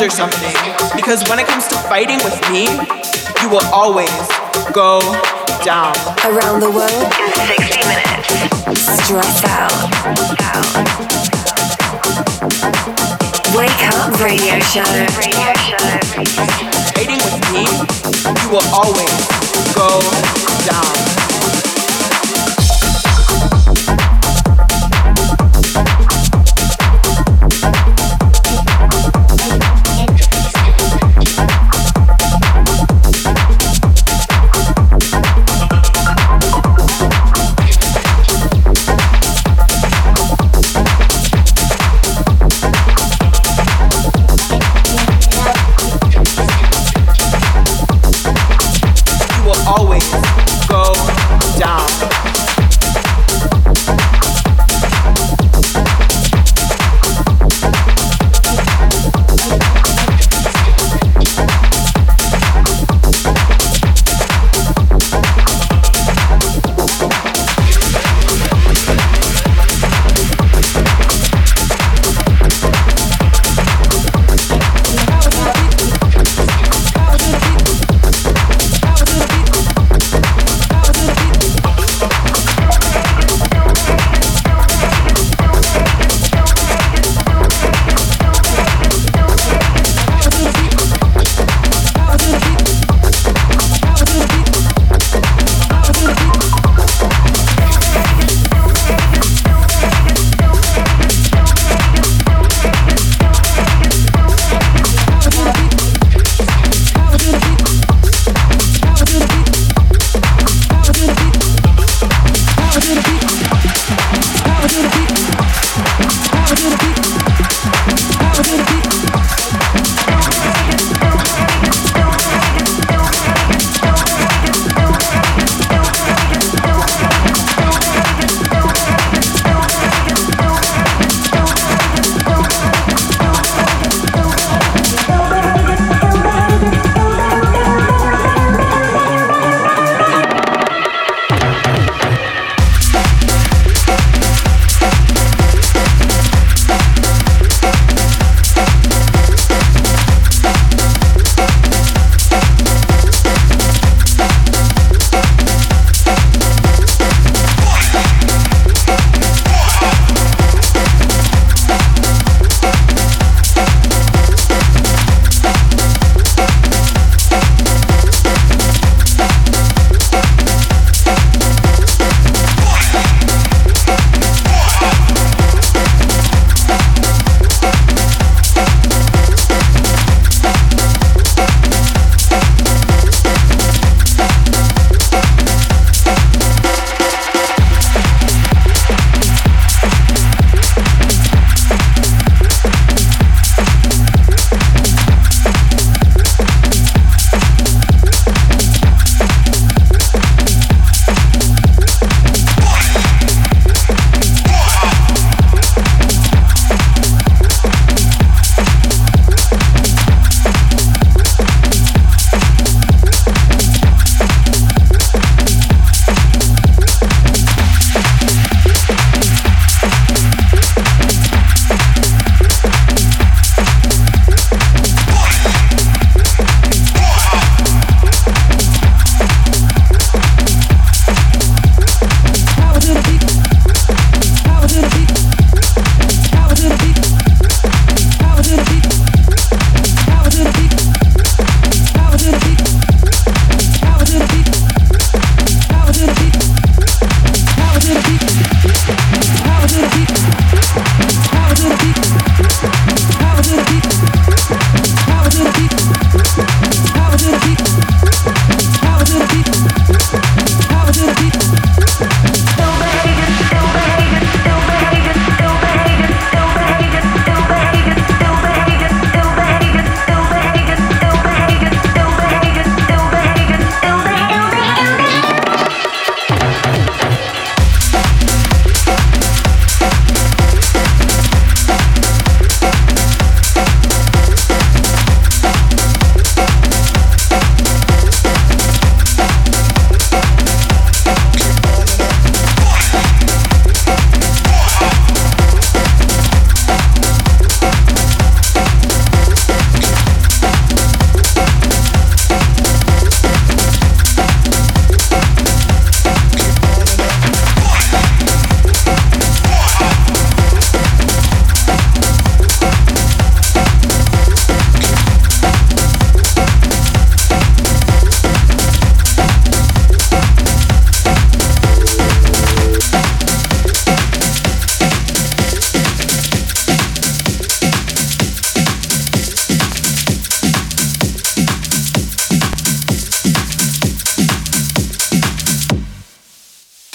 [0.00, 0.54] or something.
[0.96, 2.64] Because when it comes to fighting with me,
[3.42, 4.08] you will always
[4.72, 5.00] go
[5.62, 5.92] down.
[6.24, 8.32] Around the world in 60 minutes.
[9.04, 9.76] Stress out.
[10.40, 10.72] out.
[13.52, 14.88] Wake up radio show.
[15.20, 15.84] Radio show.
[16.96, 17.64] Fighting with me,
[18.40, 19.20] you will always
[19.76, 20.00] go
[20.64, 21.39] down.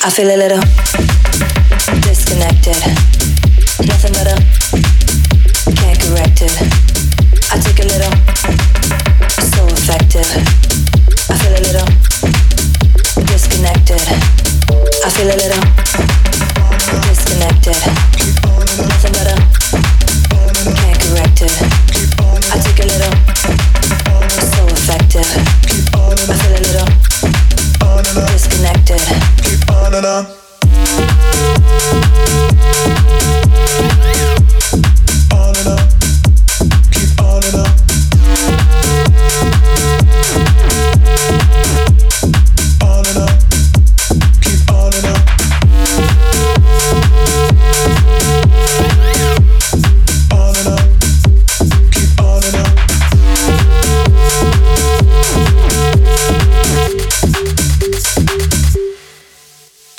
[0.05, 0.74] I feel a little.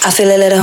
[0.06, 0.55] I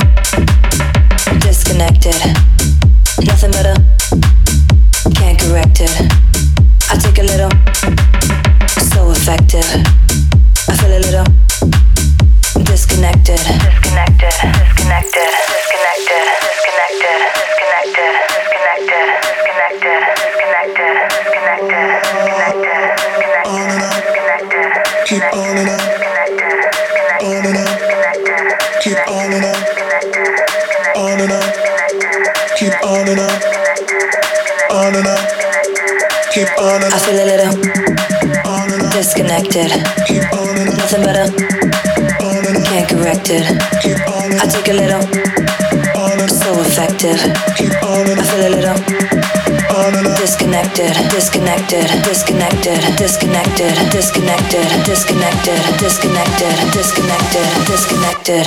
[50.74, 58.46] disconnected, disconnected, disconnected, disconnected, disconnected, disconnected, disconnected, disconnected, disconnected.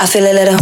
[0.00, 0.58] I feel a little.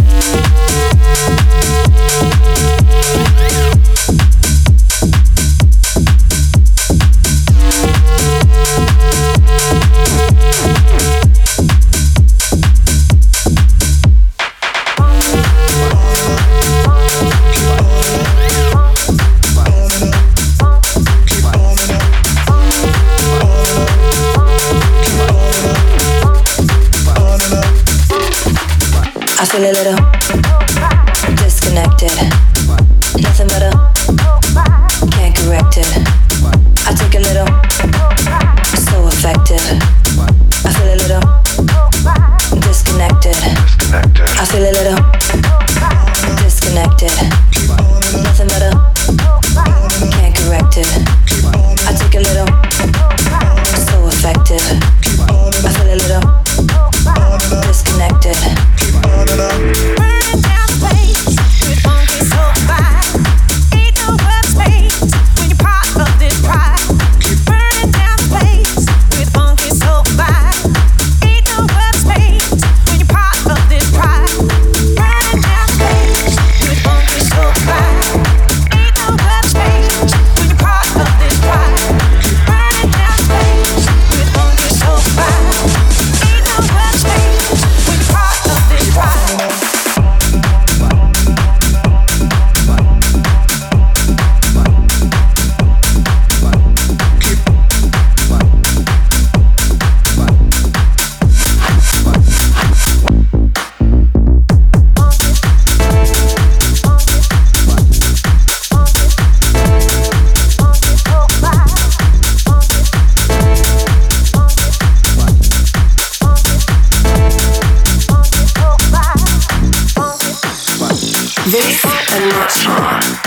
[121.49, 123.26] This and not more.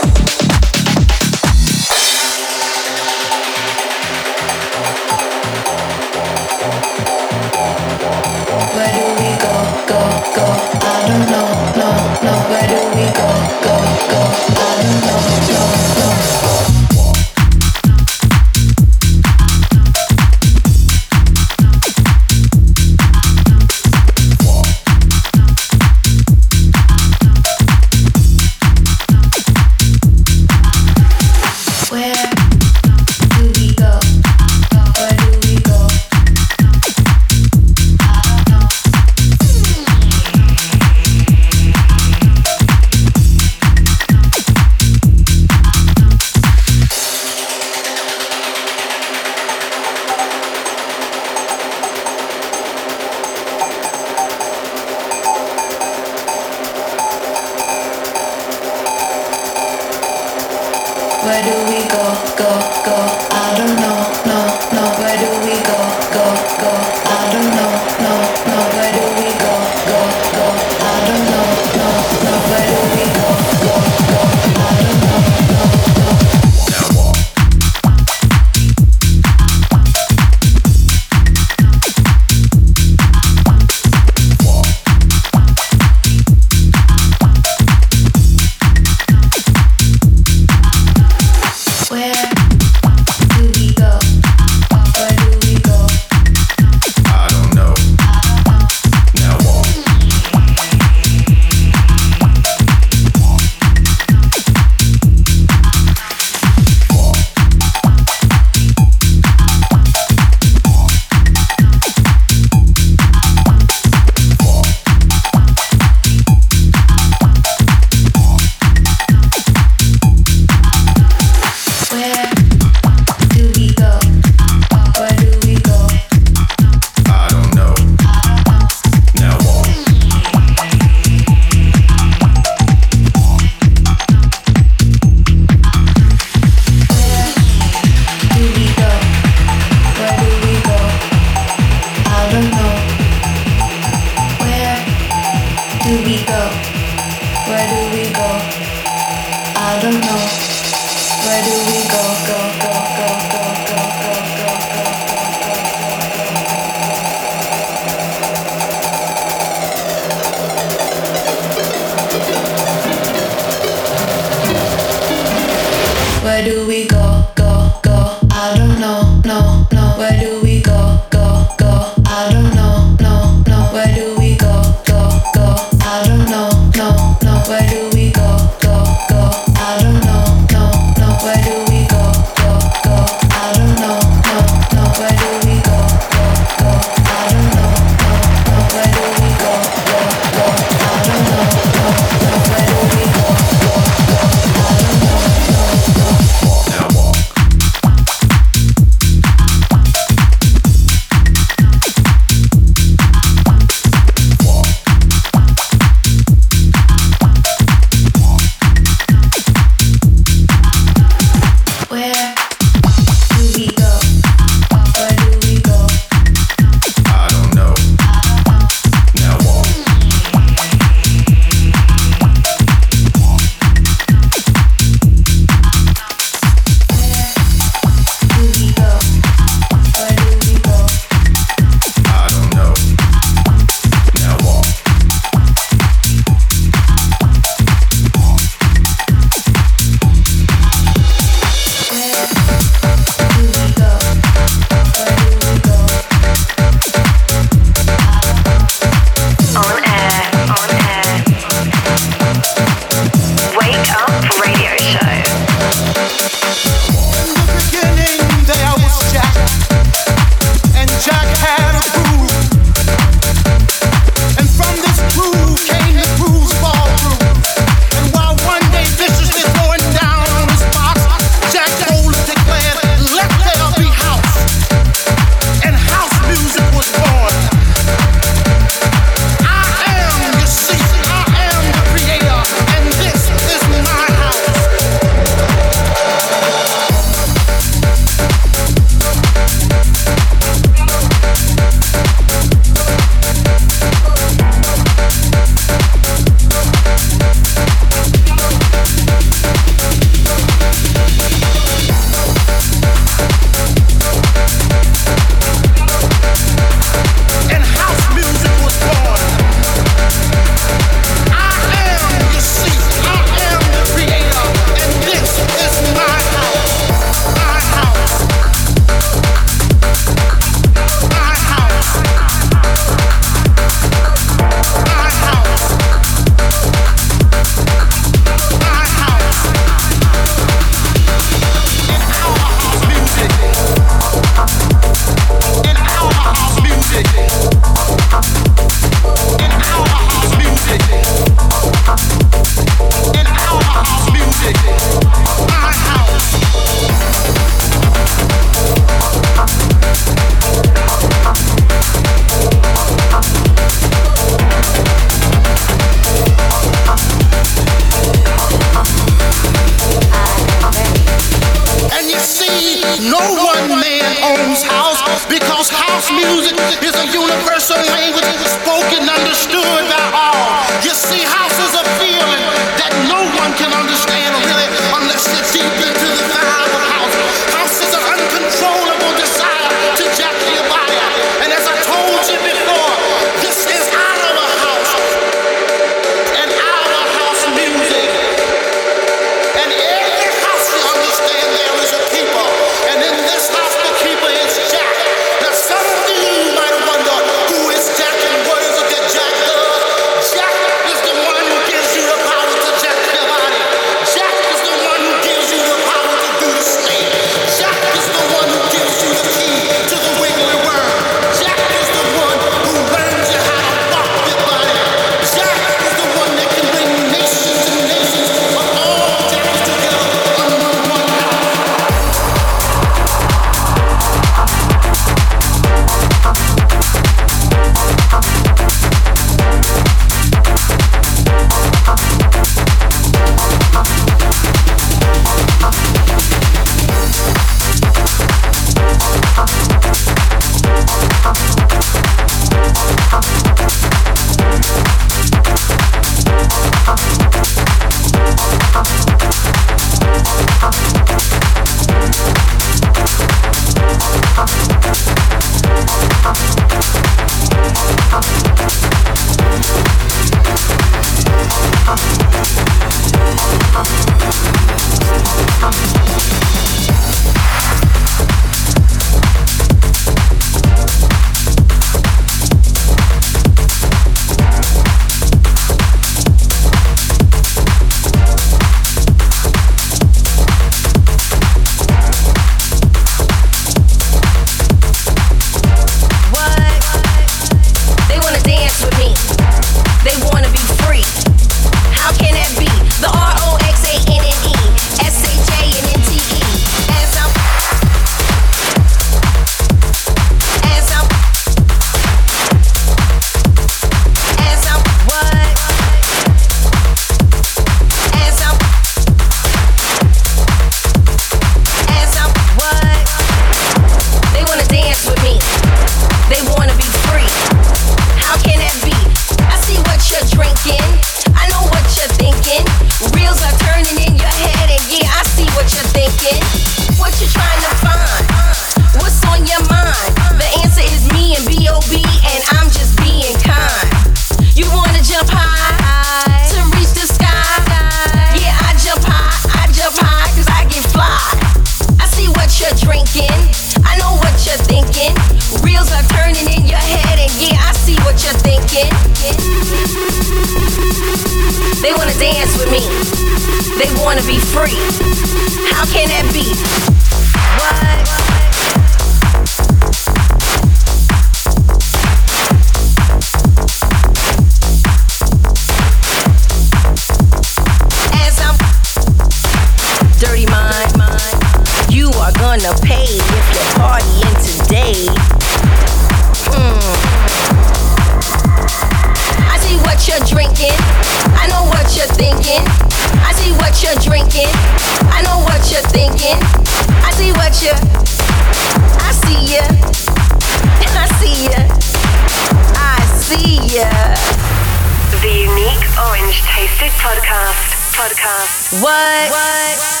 [597.04, 597.60] Podcast.
[597.92, 598.80] Podcast.
[598.80, 599.28] What?
[599.28, 599.76] What?
[599.76, 600.00] what?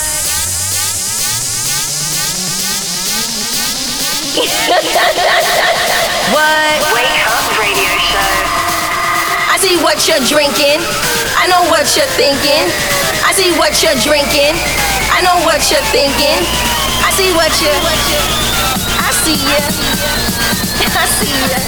[6.96, 8.24] Wake up radio show.
[9.52, 10.80] I see what you're drinking.
[11.36, 12.72] I know what you're thinking.
[13.20, 14.56] I see what you're drinking.
[15.12, 16.40] I know what you're thinking.
[17.04, 17.68] I see what you're.
[19.04, 19.60] I see ya.
[20.88, 21.60] I see ya.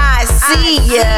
[0.00, 0.24] I see ya.
[0.24, 1.12] I see ya.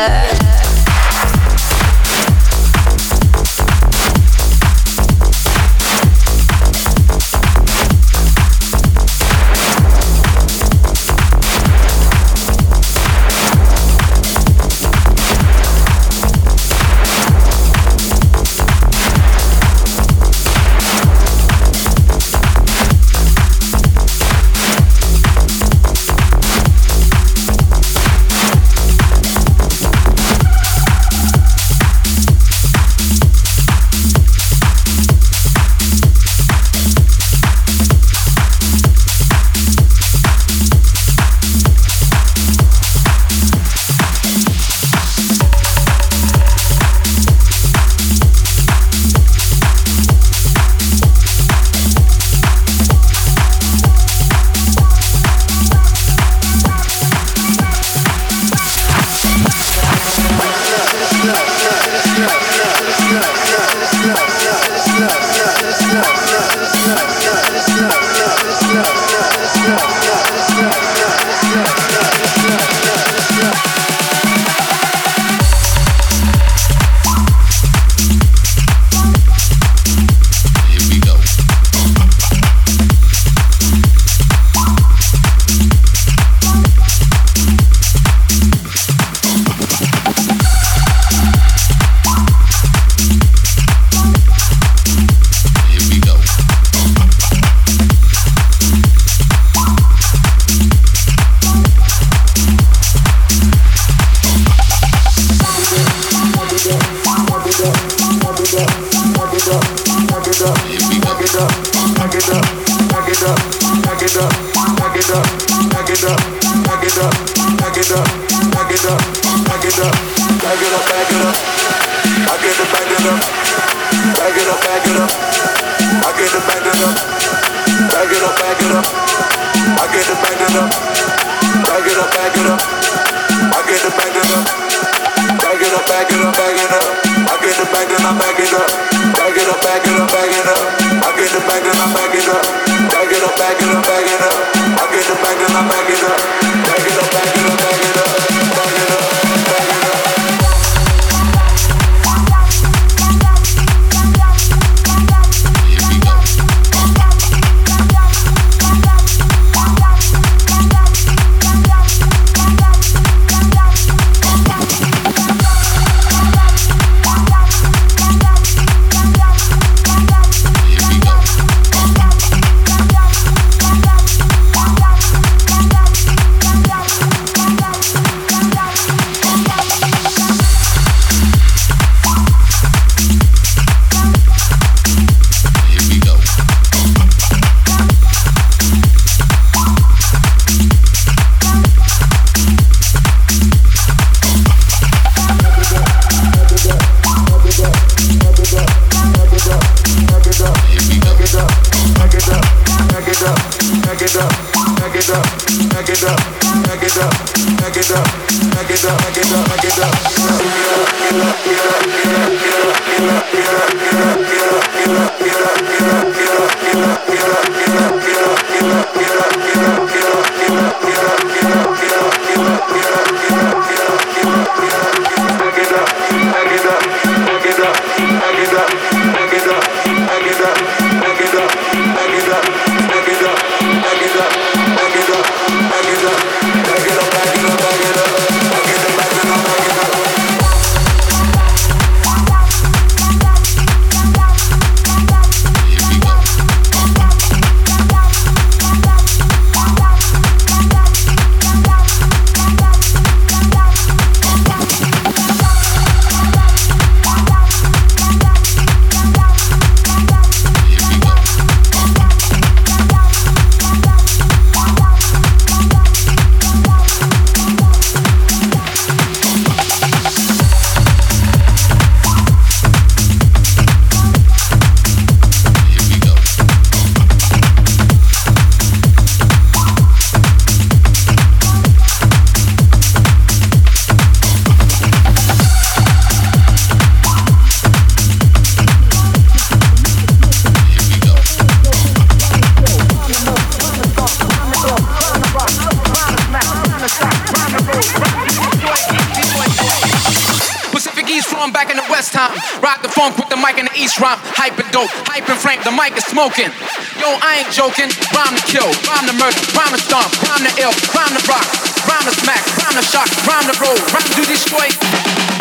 [306.16, 306.50] Smoking.
[306.96, 307.92] Yo, I ain't joking.
[308.16, 311.44] Rhyme to kill, rhyme to murder, rhyme to stomp, rhyme to ill, rhyme to rock,
[311.84, 315.35] rhyme to smack, rhyme to shock, rhyme to roll, rhyme to destroy.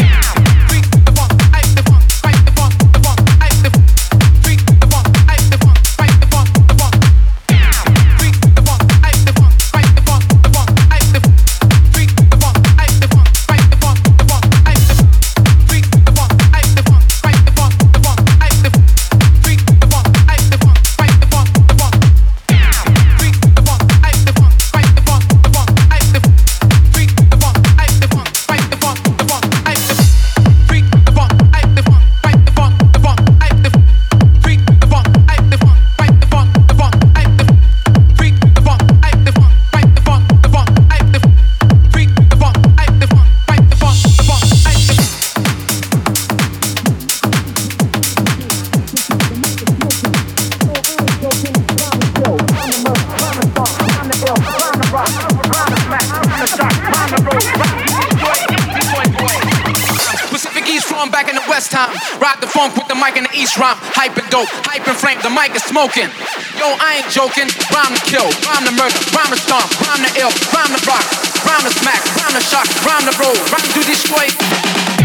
[65.75, 66.09] Smoking.
[66.55, 67.51] Yo, I ain't joking.
[67.73, 71.03] Rhyme to kill, rhyme to murder, rhyme to stomp, rhyme to ill, rhyme to rock,
[71.43, 75.04] rhyme to smack, rhyme to shock, rhyme to roll, rhyme to destroy.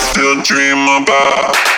[0.00, 1.77] Still dream about